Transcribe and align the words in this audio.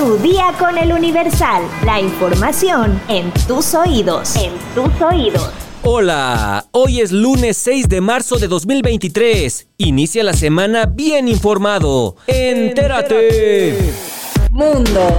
Tu 0.00 0.16
día 0.16 0.54
con 0.58 0.78
el 0.78 0.94
Universal. 0.94 1.62
La 1.84 2.00
información 2.00 2.98
en 3.06 3.30
tus 3.46 3.74
oídos. 3.74 4.34
En 4.34 4.52
tus 4.74 4.98
oídos. 5.02 5.50
Hola, 5.82 6.64
hoy 6.70 7.02
es 7.02 7.12
lunes 7.12 7.58
6 7.58 7.86
de 7.86 8.00
marzo 8.00 8.38
de 8.38 8.48
2023. 8.48 9.68
Inicia 9.76 10.24
la 10.24 10.32
semana 10.32 10.86
bien 10.86 11.28
informado. 11.28 12.16
Entérate. 12.26 13.92
Mundo. 14.50 15.18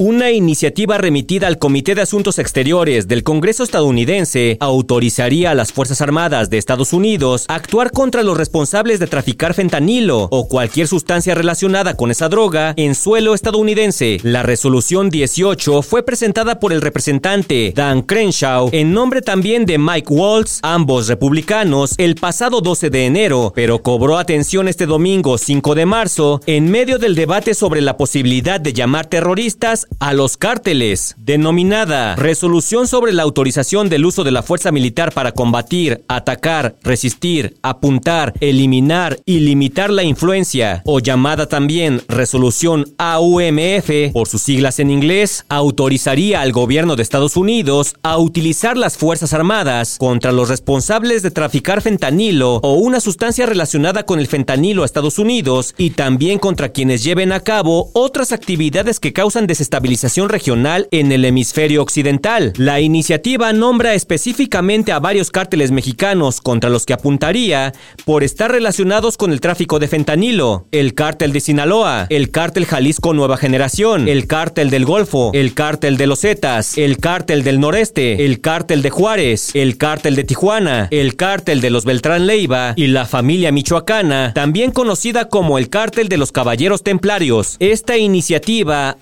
Una 0.00 0.30
iniciativa 0.30 0.96
remitida 0.96 1.46
al 1.46 1.58
Comité 1.58 1.94
de 1.94 2.00
Asuntos 2.00 2.38
Exteriores 2.38 3.06
del 3.06 3.22
Congreso 3.22 3.62
estadounidense 3.62 4.56
autorizaría 4.58 5.50
a 5.50 5.54
las 5.54 5.74
Fuerzas 5.74 6.00
Armadas 6.00 6.48
de 6.48 6.56
Estados 6.56 6.94
Unidos 6.94 7.44
a 7.48 7.56
actuar 7.56 7.90
contra 7.90 8.22
los 8.22 8.38
responsables 8.38 8.98
de 8.98 9.08
traficar 9.08 9.52
fentanilo 9.52 10.26
o 10.30 10.48
cualquier 10.48 10.88
sustancia 10.88 11.34
relacionada 11.34 11.98
con 11.98 12.10
esa 12.10 12.30
droga 12.30 12.72
en 12.78 12.94
suelo 12.94 13.34
estadounidense. 13.34 14.16
La 14.22 14.42
resolución 14.42 15.10
18 15.10 15.82
fue 15.82 16.02
presentada 16.02 16.60
por 16.60 16.72
el 16.72 16.80
representante 16.80 17.74
Dan 17.76 18.00
Crenshaw 18.00 18.70
en 18.72 18.94
nombre 18.94 19.20
también 19.20 19.66
de 19.66 19.76
Mike 19.76 20.14
Waltz, 20.14 20.60
ambos 20.62 21.08
republicanos, 21.08 21.92
el 21.98 22.14
pasado 22.14 22.62
12 22.62 22.88
de 22.88 23.04
enero, 23.04 23.52
pero 23.54 23.82
cobró 23.82 24.16
atención 24.16 24.66
este 24.66 24.86
domingo 24.86 25.36
5 25.36 25.74
de 25.74 25.84
marzo 25.84 26.40
en 26.46 26.70
medio 26.70 26.98
del 26.98 27.14
debate 27.14 27.52
sobre 27.52 27.82
la 27.82 27.98
posibilidad 27.98 28.58
de 28.58 28.72
llamar 28.72 29.04
terroristas 29.04 29.88
a 29.98 30.12
los 30.12 30.36
cárteles, 30.36 31.14
denominada 31.18 32.16
Resolución 32.16 32.86
sobre 32.86 33.12
la 33.12 33.22
autorización 33.22 33.88
del 33.88 34.04
uso 34.04 34.24
de 34.24 34.30
la 34.30 34.42
fuerza 34.42 34.70
militar 34.70 35.12
para 35.12 35.32
combatir, 35.32 36.04
atacar, 36.08 36.76
resistir, 36.82 37.56
apuntar, 37.62 38.34
eliminar 38.40 39.18
y 39.24 39.40
limitar 39.40 39.90
la 39.90 40.02
influencia, 40.02 40.82
o 40.84 41.00
llamada 41.00 41.46
también 41.46 42.02
Resolución 42.08 42.86
AUMF 42.98 44.12
por 44.12 44.28
sus 44.28 44.42
siglas 44.42 44.78
en 44.78 44.90
inglés, 44.90 45.44
autorizaría 45.48 46.40
al 46.40 46.52
gobierno 46.52 46.96
de 46.96 47.02
Estados 47.02 47.36
Unidos 47.36 47.96
a 48.02 48.18
utilizar 48.18 48.76
las 48.76 48.96
Fuerzas 48.96 49.32
Armadas 49.32 49.96
contra 49.98 50.32
los 50.32 50.48
responsables 50.48 51.22
de 51.22 51.30
traficar 51.30 51.82
fentanilo 51.82 52.56
o 52.56 52.74
una 52.74 53.00
sustancia 53.00 53.46
relacionada 53.46 54.04
con 54.04 54.20
el 54.20 54.28
fentanilo 54.28 54.82
a 54.82 54.86
Estados 54.86 55.18
Unidos 55.18 55.74
y 55.76 55.90
también 55.90 56.38
contra 56.38 56.70
quienes 56.70 57.02
lleven 57.02 57.32
a 57.32 57.40
cabo 57.40 57.90
otras 57.94 58.32
actividades 58.32 59.00
que 59.00 59.12
causan 59.12 59.46
desestabilización 59.46 59.79
estabilización 59.80 60.28
regional 60.28 60.88
en 60.90 61.10
el 61.10 61.24
hemisferio 61.24 61.80
occidental. 61.80 62.52
La 62.58 62.82
iniciativa 62.82 63.50
nombra 63.54 63.94
específicamente 63.94 64.92
a 64.92 64.98
varios 64.98 65.30
cárteles 65.30 65.70
mexicanos 65.70 66.42
contra 66.42 66.68
los 66.68 66.84
que 66.84 66.92
apuntaría 66.92 67.72
por 68.04 68.22
estar 68.22 68.52
relacionados 68.52 69.16
con 69.16 69.32
el 69.32 69.40
tráfico 69.40 69.78
de 69.78 69.88
fentanilo, 69.88 70.66
el 70.70 70.92
cártel 70.92 71.32
de 71.32 71.40
Sinaloa, 71.40 72.06
el 72.10 72.30
cártel 72.30 72.66
Jalisco 72.66 73.14
Nueva 73.14 73.38
Generación, 73.38 74.06
el 74.06 74.26
cártel 74.26 74.68
del 74.68 74.84
Golfo, 74.84 75.30
el 75.32 75.54
cártel 75.54 75.96
de 75.96 76.06
los 76.06 76.20
Zetas, 76.20 76.76
el 76.76 76.98
cártel 76.98 77.42
del 77.42 77.58
Noreste, 77.58 78.26
el 78.26 78.42
cártel 78.42 78.82
de 78.82 78.90
Juárez, 78.90 79.52
el 79.54 79.78
cártel 79.78 80.14
de 80.14 80.24
Tijuana, 80.24 80.88
el 80.90 81.16
cártel 81.16 81.62
de 81.62 81.70
los 81.70 81.86
Beltrán 81.86 82.26
Leiva 82.26 82.74
y 82.76 82.88
la 82.88 83.06
familia 83.06 83.50
michoacana, 83.50 84.34
también 84.34 84.72
conocida 84.72 85.30
como 85.30 85.56
el 85.56 85.70
cártel 85.70 86.10
de 86.10 86.18
los 86.18 86.32
Caballeros 86.32 86.82
Templarios. 86.82 87.56
Esta 87.60 87.96
iniciativa 87.96 88.98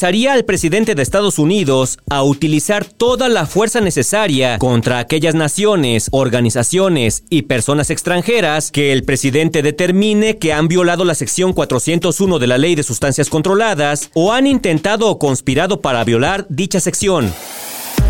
autorizaría 0.00 0.32
al 0.32 0.46
presidente 0.46 0.94
de 0.94 1.02
Estados 1.02 1.38
Unidos 1.38 1.98
a 2.08 2.22
utilizar 2.22 2.86
toda 2.86 3.28
la 3.28 3.44
fuerza 3.44 3.82
necesaria 3.82 4.56
contra 4.56 4.98
aquellas 4.98 5.34
naciones, 5.34 6.08
organizaciones 6.10 7.24
y 7.28 7.42
personas 7.42 7.90
extranjeras 7.90 8.70
que 8.70 8.92
el 8.92 9.04
presidente 9.04 9.60
determine 9.60 10.38
que 10.38 10.54
han 10.54 10.68
violado 10.68 11.04
la 11.04 11.14
sección 11.14 11.52
401 11.52 12.38
de 12.38 12.46
la 12.46 12.56
Ley 12.56 12.76
de 12.76 12.82
Sustancias 12.82 13.28
Controladas 13.28 14.10
o 14.14 14.32
han 14.32 14.46
intentado 14.46 15.06
o 15.06 15.18
conspirado 15.18 15.82
para 15.82 16.02
violar 16.04 16.46
dicha 16.48 16.80
sección. 16.80 17.30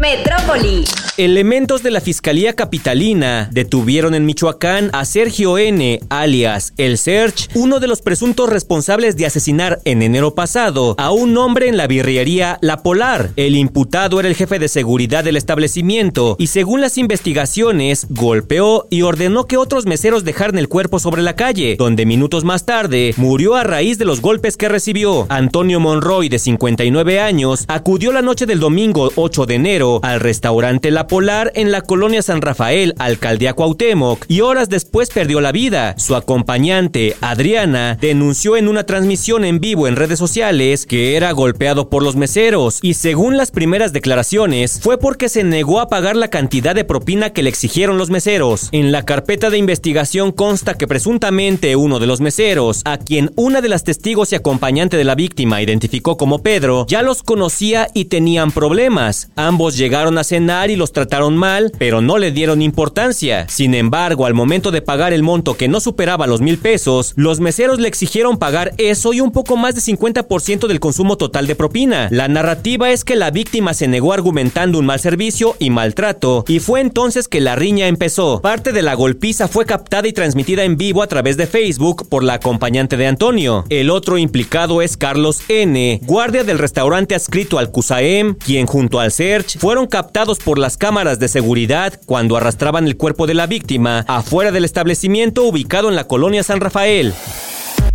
Metrópoli. 0.00 0.84
Elementos 1.18 1.82
de 1.82 1.90
la 1.90 2.00
Fiscalía 2.00 2.54
Capitalina 2.54 3.50
detuvieron 3.52 4.14
en 4.14 4.24
Michoacán 4.24 4.88
a 4.94 5.04
Sergio 5.04 5.58
N., 5.58 6.00
alias 6.08 6.72
El 6.78 6.96
Search, 6.96 7.50
uno 7.52 7.80
de 7.80 7.86
los 7.86 8.00
presuntos 8.00 8.48
responsables 8.48 9.18
de 9.18 9.26
asesinar 9.26 9.80
en 9.84 10.00
enero 10.00 10.34
pasado 10.34 10.94
a 10.96 11.10
un 11.10 11.36
hombre 11.36 11.68
en 11.68 11.76
la 11.76 11.86
birrería 11.86 12.56
La 12.62 12.82
Polar. 12.82 13.32
El 13.36 13.56
imputado 13.56 14.18
era 14.18 14.30
el 14.30 14.34
jefe 14.34 14.58
de 14.58 14.68
seguridad 14.68 15.22
del 15.22 15.36
establecimiento 15.36 16.36
y 16.38 16.46
según 16.46 16.80
las 16.80 16.96
investigaciones, 16.96 18.06
golpeó 18.08 18.86
y 18.88 19.02
ordenó 19.02 19.44
que 19.44 19.58
otros 19.58 19.84
meseros 19.84 20.24
dejaran 20.24 20.56
el 20.56 20.68
cuerpo 20.68 20.98
sobre 20.98 21.20
la 21.20 21.36
calle, 21.36 21.76
donde 21.78 22.06
minutos 22.06 22.44
más 22.44 22.64
tarde 22.64 23.12
murió 23.18 23.56
a 23.56 23.64
raíz 23.64 23.98
de 23.98 24.06
los 24.06 24.22
golpes 24.22 24.56
que 24.56 24.70
recibió. 24.70 25.26
Antonio 25.28 25.80
Monroy, 25.80 26.30
de 26.30 26.38
59 26.38 27.20
años, 27.20 27.66
acudió 27.68 28.12
la 28.12 28.22
noche 28.22 28.46
del 28.46 28.60
domingo 28.60 29.12
8 29.16 29.44
de 29.44 29.54
enero 29.56 29.89
al 30.02 30.20
restaurante 30.20 30.92
La 30.92 31.08
Polar 31.08 31.50
en 31.56 31.72
la 31.72 31.80
colonia 31.80 32.22
San 32.22 32.40
Rafael, 32.40 32.94
alcaldía 32.98 33.54
Cuauhtémoc, 33.54 34.24
y 34.28 34.42
horas 34.42 34.68
después 34.68 35.10
perdió 35.10 35.40
la 35.40 35.50
vida. 35.50 35.94
Su 35.98 36.14
acompañante, 36.14 37.16
Adriana, 37.20 37.98
denunció 38.00 38.56
en 38.56 38.68
una 38.68 38.84
transmisión 38.84 39.44
en 39.44 39.58
vivo 39.58 39.88
en 39.88 39.96
redes 39.96 40.18
sociales 40.18 40.86
que 40.86 41.16
era 41.16 41.32
golpeado 41.32 41.90
por 41.90 42.02
los 42.02 42.16
meseros 42.16 42.78
y 42.82 42.94
según 42.94 43.36
las 43.36 43.50
primeras 43.50 43.92
declaraciones 43.92 44.80
fue 44.82 44.98
porque 44.98 45.28
se 45.28 45.42
negó 45.42 45.80
a 45.80 45.88
pagar 45.88 46.16
la 46.16 46.28
cantidad 46.28 46.74
de 46.74 46.84
propina 46.84 47.30
que 47.30 47.42
le 47.42 47.50
exigieron 47.50 47.98
los 47.98 48.10
meseros. 48.10 48.68
En 48.72 48.92
la 48.92 49.04
carpeta 49.04 49.50
de 49.50 49.58
investigación 49.58 50.32
consta 50.32 50.74
que 50.74 50.86
presuntamente 50.86 51.76
uno 51.76 51.98
de 51.98 52.06
los 52.06 52.20
meseros, 52.20 52.82
a 52.84 52.98
quien 52.98 53.32
una 53.36 53.60
de 53.60 53.68
las 53.68 53.84
testigos 53.84 54.32
y 54.32 54.36
acompañante 54.36 54.96
de 54.96 55.04
la 55.04 55.14
víctima 55.14 55.62
identificó 55.62 56.16
como 56.16 56.42
Pedro, 56.42 56.86
ya 56.88 57.02
los 57.02 57.22
conocía 57.22 57.88
y 57.94 58.06
tenían 58.06 58.52
problemas. 58.52 59.30
Ambos 59.36 59.76
llegaron 59.80 60.18
a 60.18 60.24
cenar 60.24 60.70
y 60.70 60.76
los 60.76 60.92
trataron 60.92 61.38
mal, 61.38 61.72
pero 61.78 62.02
no 62.02 62.18
le 62.18 62.32
dieron 62.32 62.60
importancia. 62.60 63.48
Sin 63.48 63.74
embargo, 63.74 64.26
al 64.26 64.34
momento 64.34 64.70
de 64.70 64.82
pagar 64.82 65.14
el 65.14 65.22
monto 65.22 65.56
que 65.56 65.68
no 65.68 65.80
superaba 65.80 66.26
los 66.26 66.42
mil 66.42 66.58
pesos, 66.58 67.14
los 67.16 67.40
meseros 67.40 67.80
le 67.80 67.88
exigieron 67.88 68.36
pagar 68.36 68.74
eso 68.76 69.14
y 69.14 69.22
un 69.22 69.32
poco 69.32 69.56
más 69.56 69.74
de 69.74 69.80
50% 69.80 70.66
del 70.66 70.80
consumo 70.80 71.16
total 71.16 71.46
de 71.46 71.56
propina. 71.56 72.08
La 72.10 72.28
narrativa 72.28 72.90
es 72.90 73.04
que 73.04 73.16
la 73.16 73.30
víctima 73.30 73.72
se 73.72 73.88
negó 73.88 74.12
argumentando 74.12 74.78
un 74.78 74.84
mal 74.84 75.00
servicio 75.00 75.56
y 75.58 75.70
maltrato, 75.70 76.44
y 76.46 76.60
fue 76.60 76.80
entonces 76.80 77.26
que 77.26 77.40
la 77.40 77.56
riña 77.56 77.88
empezó. 77.88 78.42
Parte 78.42 78.72
de 78.72 78.82
la 78.82 78.92
golpiza 78.92 79.48
fue 79.48 79.64
captada 79.64 80.06
y 80.06 80.12
transmitida 80.12 80.64
en 80.64 80.76
vivo 80.76 81.02
a 81.02 81.06
través 81.06 81.38
de 81.38 81.46
Facebook 81.46 82.06
por 82.10 82.22
la 82.22 82.34
acompañante 82.34 82.98
de 82.98 83.06
Antonio. 83.06 83.64
El 83.70 83.88
otro 83.88 84.18
implicado 84.18 84.82
es 84.82 84.98
Carlos 84.98 85.40
N., 85.48 86.00
guardia 86.02 86.44
del 86.44 86.58
restaurante 86.58 87.14
adscrito 87.14 87.58
al 87.58 87.70
CUSAEM, 87.70 88.34
quien 88.34 88.66
junto 88.66 89.00
al 89.00 89.10
Search 89.10 89.58
fue 89.58 89.69
fueron 89.70 89.86
captados 89.86 90.40
por 90.40 90.58
las 90.58 90.76
cámaras 90.76 91.20
de 91.20 91.28
seguridad 91.28 91.94
cuando 92.04 92.36
arrastraban 92.36 92.88
el 92.88 92.96
cuerpo 92.96 93.28
de 93.28 93.34
la 93.34 93.46
víctima 93.46 94.04
afuera 94.08 94.50
del 94.50 94.64
establecimiento 94.64 95.44
ubicado 95.44 95.88
en 95.88 95.94
la 95.94 96.08
colonia 96.08 96.42
San 96.42 96.58
Rafael. 96.58 97.14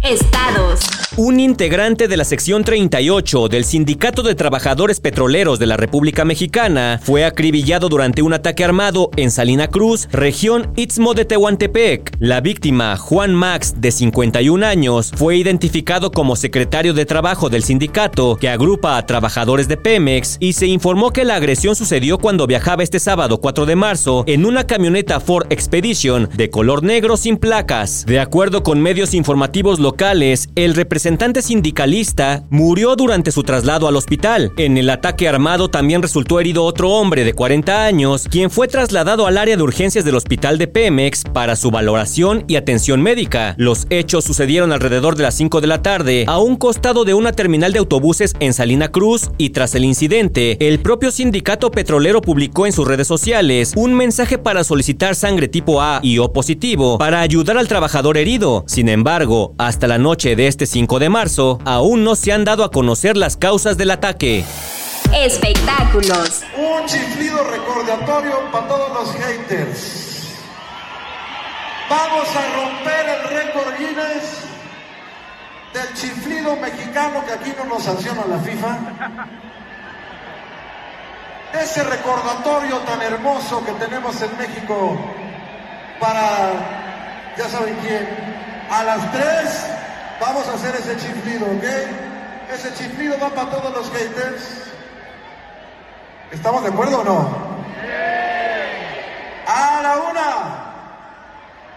Estados. 0.02 0.95
Un 1.18 1.40
integrante 1.40 2.10
de 2.10 2.18
la 2.18 2.26
sección 2.26 2.66
38 2.66 3.48
del 3.48 3.64
Sindicato 3.64 4.22
de 4.22 4.36
Trabajadores 4.36 5.00
Petroleros 5.00 5.60
de 5.60 5.66
la 5.66 5.78
República 5.78 6.26
Mexicana 6.26 7.00
fue 7.02 7.24
acribillado 7.24 7.88
durante 7.88 8.22
un 8.22 8.34
ataque 8.34 8.66
armado 8.66 9.12
en 9.16 9.32
Salina 9.32 9.70
Cruz, 9.70 10.10
región 10.12 10.74
Istmo 10.76 11.14
de 11.14 11.24
Tehuantepec. 11.24 12.18
La 12.20 12.42
víctima, 12.42 12.98
Juan 12.98 13.34
Max, 13.34 13.76
de 13.78 13.92
51 13.92 14.66
años, 14.66 15.14
fue 15.16 15.38
identificado 15.38 16.12
como 16.12 16.36
secretario 16.36 16.94
de 16.94 17.06
trabajo 17.06 17.50
del 17.50 17.64
sindicato 17.64 18.36
que 18.36 18.50
agrupa 18.50 18.98
a 18.98 19.06
trabajadores 19.06 19.70
de 19.70 19.78
Pemex 19.78 20.36
y 20.42 20.52
se 20.52 20.68
informó 20.68 21.12
que 21.12 21.24
la 21.24 21.36
agresión 21.36 21.78
sucedió 21.78 22.18
cuando 22.18 22.46
viajaba 22.46 22.84
este 22.84 23.00
sábado 23.00 23.40
4 23.40 23.66
de 23.66 23.76
marzo 23.78 24.26
en 24.28 24.46
una 24.46 24.68
camioneta 24.68 25.22
Ford 25.22 25.48
Expedition 25.50 26.28
de 26.36 26.50
color 26.50 26.84
negro 26.84 27.16
sin 27.16 27.38
placas. 27.38 28.06
De 28.06 28.20
acuerdo 28.20 28.64
con 28.64 28.82
medios 28.82 29.14
informativos 29.14 29.80
locales, 29.80 30.50
el 30.56 30.74
representante 30.74 30.95
representante 30.96 31.42
sindicalista 31.42 32.46
murió 32.50 32.96
durante 32.96 33.34
su 33.34 33.44
traslado 33.44 33.90
al 33.90 33.98
hospital. 33.98 34.54
En 34.56 34.78
el 34.78 34.90
ataque 34.90 35.28
armado 35.28 35.68
también 35.68 36.02
resultó 36.02 36.40
herido 36.40 36.64
otro 36.64 36.90
hombre 36.92 37.26
de 37.26 37.34
40 37.34 37.84
años, 37.84 38.30
quien 38.32 38.50
fue 38.50 38.70
trasladado 38.70 39.28
al 39.28 39.38
área 39.38 39.58
de 39.58 39.62
urgencias 39.62 40.06
del 40.06 40.16
hospital 40.16 40.58
de 40.58 40.68
Pemex 40.68 41.26
para 41.34 41.58
su 41.58 41.70
valoración 41.70 42.46
y 42.48 42.56
atención 42.56 43.02
médica. 43.02 43.56
Los 43.58 43.88
hechos 43.90 44.24
sucedieron 44.24 44.72
alrededor 44.72 45.18
de 45.18 45.24
las 45.24 45.36
5 45.36 45.60
de 45.60 45.68
la 45.68 45.82
tarde, 45.82 46.24
a 46.30 46.40
un 46.40 46.56
costado 46.56 47.04
de 47.04 47.14
una 47.14 47.34
terminal 47.34 47.74
de 47.74 47.80
autobuses 47.80 48.34
en 48.40 48.54
Salina 48.54 48.88
Cruz, 48.88 49.32
y 49.38 49.50
tras 49.50 49.76
el 49.76 49.84
incidente, 49.84 50.66
el 50.66 50.80
propio 50.80 51.12
sindicato 51.12 51.72
petrolero 51.72 52.22
publicó 52.22 52.68
en 52.68 52.72
sus 52.72 52.88
redes 52.88 53.08
sociales 53.08 53.74
un 53.76 53.96
mensaje 53.96 54.38
para 54.38 54.64
solicitar 54.64 55.14
sangre 55.16 55.50
tipo 55.50 55.82
A 55.82 56.00
y 56.02 56.20
O 56.20 56.32
positivo 56.32 56.98
para 56.98 57.20
ayudar 57.20 57.58
al 57.58 57.68
trabajador 57.68 58.18
herido. 58.18 58.64
Sin 58.66 58.88
embargo, 58.88 59.56
hasta 59.58 59.88
la 59.88 59.98
noche 59.98 60.38
de 60.38 60.48
este 60.48 60.66
5 60.66 60.85
de 60.86 61.10
marzo, 61.10 61.60
aún 61.66 62.04
no 62.04 62.16
se 62.16 62.32
han 62.32 62.46
dado 62.46 62.64
a 62.64 62.70
conocer 62.70 63.18
las 63.18 63.38
causas 63.38 63.76
del 63.76 63.90
ataque. 63.90 64.46
Espectáculos. 65.12 66.44
Un 66.56 66.86
chiflido 66.86 67.44
recordatorio 67.44 68.52
para 68.52 68.68
todos 68.68 68.94
los 68.94 69.16
haters. 69.16 70.28
Vamos 71.90 72.28
a 72.36 72.56
romper 72.56 73.10
el 73.10 73.30
récord 73.30 73.78
Guinness 73.78 74.42
del 75.74 75.94
chiflido 75.96 76.56
mexicano 76.58 77.24
que 77.26 77.34
aquí 77.34 77.54
no 77.58 77.66
nos 77.66 77.84
sanciona 77.84 78.24
la 78.28 78.40
FIFA. 78.40 78.78
Ese 81.62 81.84
recordatorio 81.84 82.78
tan 82.80 83.02
hermoso 83.02 83.66
que 83.66 83.72
tenemos 83.74 84.22
en 84.22 84.38
México 84.38 84.98
para, 86.00 86.52
ya 87.38 87.50
saben 87.50 87.76
quién, 87.82 88.08
a 88.70 88.84
las 88.84 89.12
tres 89.12 89.75
vamos 90.20 90.48
a 90.48 90.54
hacer 90.54 90.76
ese 90.76 90.96
chiflido, 90.98 91.46
¿ok? 91.46 91.64
Ese 92.54 92.74
chiflido 92.74 93.18
va 93.20 93.30
para 93.30 93.50
todos 93.50 93.74
los 93.74 93.92
haters. 93.92 94.72
¿Estamos 96.32 96.64
de 96.64 96.70
acuerdo 96.70 97.00
o 97.00 97.04
no? 97.04 97.46
A 99.48 99.82
la 99.82 99.98
una, 99.98 100.66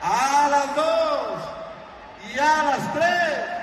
a 0.02 0.48
las 0.50 0.74
dos 0.74 1.38
y 2.34 2.38
a 2.38 2.62
las 2.62 2.92
tres. 2.92 3.58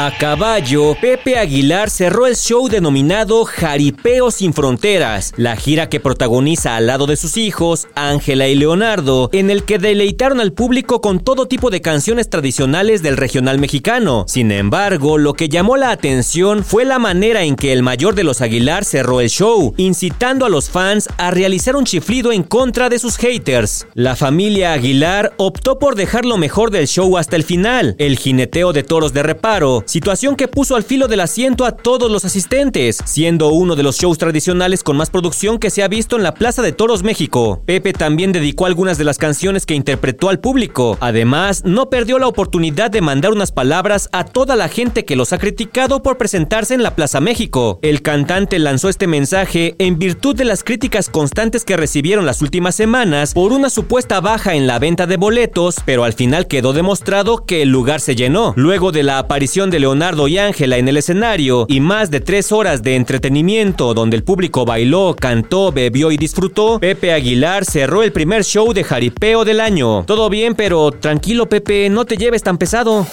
A 0.00 0.12
caballo, 0.16 0.94
Pepe 1.00 1.38
Aguilar 1.38 1.90
cerró 1.90 2.28
el 2.28 2.36
show 2.36 2.68
denominado 2.68 3.44
Jaripeo 3.44 4.30
sin 4.30 4.54
Fronteras, 4.54 5.32
la 5.36 5.56
gira 5.56 5.88
que 5.88 5.98
protagoniza 5.98 6.76
al 6.76 6.86
lado 6.86 7.06
de 7.06 7.16
sus 7.16 7.36
hijos, 7.36 7.88
Ángela 7.96 8.46
y 8.46 8.54
Leonardo, 8.54 9.28
en 9.32 9.50
el 9.50 9.64
que 9.64 9.80
deleitaron 9.80 10.38
al 10.38 10.52
público 10.52 11.00
con 11.00 11.18
todo 11.18 11.48
tipo 11.48 11.68
de 11.70 11.80
canciones 11.80 12.30
tradicionales 12.30 13.02
del 13.02 13.16
regional 13.16 13.58
mexicano. 13.58 14.24
Sin 14.28 14.52
embargo, 14.52 15.18
lo 15.18 15.34
que 15.34 15.48
llamó 15.48 15.76
la 15.76 15.90
atención 15.90 16.62
fue 16.62 16.84
la 16.84 17.00
manera 17.00 17.42
en 17.42 17.56
que 17.56 17.72
el 17.72 17.82
mayor 17.82 18.14
de 18.14 18.22
los 18.22 18.40
Aguilar 18.40 18.84
cerró 18.84 19.20
el 19.20 19.30
show, 19.30 19.74
incitando 19.78 20.46
a 20.46 20.48
los 20.48 20.70
fans 20.70 21.08
a 21.16 21.32
realizar 21.32 21.74
un 21.74 21.86
chiflido 21.86 22.30
en 22.30 22.44
contra 22.44 22.88
de 22.88 23.00
sus 23.00 23.16
haters. 23.16 23.88
La 23.94 24.14
familia 24.14 24.74
Aguilar 24.74 25.34
optó 25.38 25.80
por 25.80 25.96
dejar 25.96 26.24
lo 26.24 26.36
mejor 26.36 26.70
del 26.70 26.86
show 26.86 27.18
hasta 27.18 27.34
el 27.34 27.42
final, 27.42 27.96
el 27.98 28.16
jineteo 28.16 28.72
de 28.72 28.84
toros 28.84 29.12
de 29.12 29.24
reparo, 29.24 29.82
situación 29.88 30.36
que 30.36 30.48
puso 30.48 30.76
al 30.76 30.84
filo 30.84 31.08
del 31.08 31.20
asiento 31.20 31.64
a 31.64 31.72
todos 31.72 32.10
los 32.10 32.24
asistentes, 32.24 32.98
siendo 33.04 33.48
uno 33.48 33.74
de 33.74 33.82
los 33.82 33.98
shows 33.98 34.18
tradicionales 34.18 34.82
con 34.82 34.96
más 34.96 35.10
producción 35.10 35.58
que 35.58 35.70
se 35.70 35.82
ha 35.82 35.88
visto 35.88 36.16
en 36.16 36.22
la 36.22 36.34
Plaza 36.34 36.62
de 36.62 36.72
Toros 36.72 37.02
México. 37.02 37.62
Pepe 37.64 37.92
también 37.92 38.32
dedicó 38.32 38.66
algunas 38.66 38.98
de 38.98 39.04
las 39.04 39.18
canciones 39.18 39.64
que 39.64 39.74
interpretó 39.74 40.28
al 40.28 40.40
público. 40.40 40.98
Además, 41.00 41.62
no 41.64 41.88
perdió 41.88 42.18
la 42.18 42.26
oportunidad 42.26 42.90
de 42.90 43.00
mandar 43.00 43.32
unas 43.32 43.50
palabras 43.50 44.08
a 44.12 44.24
toda 44.24 44.56
la 44.56 44.68
gente 44.68 45.04
que 45.04 45.16
los 45.16 45.32
ha 45.32 45.38
criticado 45.38 46.02
por 46.02 46.18
presentarse 46.18 46.74
en 46.74 46.82
la 46.82 46.94
Plaza 46.94 47.20
México. 47.20 47.78
El 47.82 48.02
cantante 48.02 48.58
lanzó 48.58 48.88
este 48.88 49.06
mensaje 49.06 49.74
en 49.78 49.98
virtud 49.98 50.36
de 50.36 50.44
las 50.44 50.64
críticas 50.64 51.08
constantes 51.08 51.64
que 51.64 51.76
recibieron 51.76 52.26
las 52.26 52.42
últimas 52.42 52.74
semanas 52.74 53.32
por 53.32 53.52
una 53.52 53.70
supuesta 53.70 54.20
baja 54.20 54.54
en 54.54 54.66
la 54.66 54.78
venta 54.78 55.06
de 55.06 55.16
boletos, 55.16 55.76
pero 55.86 56.04
al 56.04 56.12
final 56.12 56.46
quedó 56.46 56.72
demostrado 56.72 57.46
que 57.46 57.62
el 57.62 57.70
lugar 57.70 58.00
se 58.00 58.14
llenó. 58.14 58.52
Luego 58.56 58.92
de 58.92 59.02
la 59.02 59.18
aparición 59.18 59.70
de 59.70 59.77
Leonardo 59.78 60.28
y 60.28 60.38
Ángela 60.38 60.76
en 60.76 60.88
el 60.88 60.96
escenario 60.96 61.66
y 61.68 61.80
más 61.80 62.10
de 62.10 62.20
tres 62.20 62.52
horas 62.52 62.82
de 62.82 62.96
entretenimiento 62.96 63.94
donde 63.94 64.16
el 64.16 64.24
público 64.24 64.64
bailó, 64.64 65.14
cantó, 65.18 65.72
bebió 65.72 66.10
y 66.10 66.16
disfrutó, 66.16 66.78
Pepe 66.78 67.12
Aguilar 67.12 67.64
cerró 67.64 68.02
el 68.02 68.12
primer 68.12 68.44
show 68.44 68.72
de 68.72 68.84
jaripeo 68.84 69.44
del 69.44 69.60
año. 69.60 70.04
Todo 70.04 70.28
bien, 70.28 70.54
pero 70.54 70.90
tranquilo 70.90 71.48
Pepe, 71.48 71.88
no 71.90 72.04
te 72.04 72.16
lleves 72.16 72.42
tan 72.42 72.58
pesado. 72.58 73.06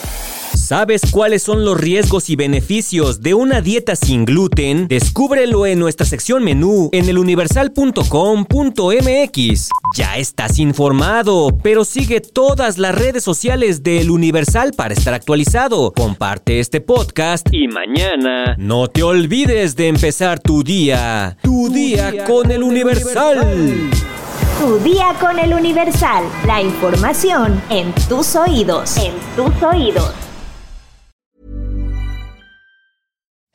¿Sabes 0.53 1.01
cuáles 1.12 1.44
son 1.44 1.63
los 1.63 1.80
riesgos 1.80 2.30
y 2.30 2.36
beneficios 2.36 3.21
de 3.21 3.33
una 3.33 3.62
dieta 3.62 3.95
sin 3.95 4.25
gluten? 4.25 4.88
Descúbrelo 4.88 5.65
en 5.65 5.80
nuestra 5.80 6.06
sección 6.06 6.44
menú 6.44 6.89
en 6.92 7.07
eluniversal.com.mx. 7.07 9.69
Ya 9.95 10.18
estás 10.18 10.59
informado, 10.59 11.50
pero 11.62 11.86
sigue 11.86 12.21
todas 12.21 12.77
las 12.77 12.95
redes 12.95 13.24
sociales 13.24 13.83
de 13.83 14.01
El 14.01 14.12
Universal 14.12 14.74
para 14.75 14.94
estar 14.94 15.13
actualizado. 15.13 15.94
Comparte 15.94 16.59
este 16.59 16.81
podcast 16.81 17.47
y 17.51 17.68
mañana 17.68 18.56
no 18.57 18.88
te 18.88 19.03
olvides 19.03 19.75
de 19.75 19.88
empezar 19.88 20.39
tu 20.39 20.63
día. 20.63 21.38
Tu, 21.42 21.69
día, 21.69 22.25
con 22.25 22.51
El 22.51 22.63
Universal. 22.63 23.89
Tu 24.59 24.80
día 24.80 25.13
con 25.19 25.38
el 25.38 25.53
Universal. 25.53 26.24
La 26.45 26.62
información 26.62 27.62
en 27.69 27.94
tus 28.07 28.36
oídos. 28.36 28.97
En 28.97 29.13
tus 29.36 29.62
oídos. 29.62 30.25